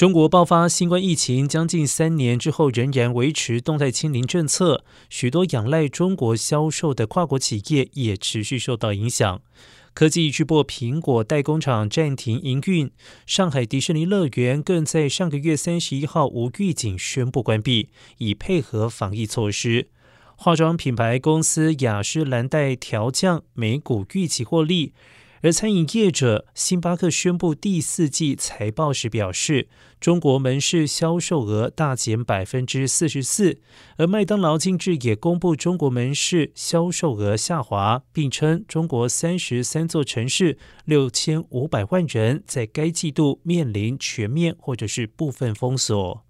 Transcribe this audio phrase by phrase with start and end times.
[0.00, 9.42] 中国爆发新冠疫情将近三年之后，仍然维持动态清零政策，许多仰赖中国销售的跨国企业也持续受到影响。
[9.92, 12.90] 科技巨擘苹果代工厂暂停营运，
[13.26, 19.88] 上海迪士尼乐园更在上个月三十一号无预警宣布关闭，以配合防疫措施。
[20.34, 24.94] 化妆品牌公司雅诗兰黛调降每股预期获利。
[25.42, 33.58] 而餐饮业者星巴克宣布第四季财报时表示，中国门市销售额大减百分之四十四。
[33.96, 46.26] 而麦当劳近日也公布中国门市销售额下滑，并称中国三十三座城市六千五百万人在该季度面临全面或者是部分封锁。